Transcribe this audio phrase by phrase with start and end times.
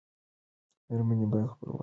[0.89, 1.79] میرمنې باید خپلواکې شي.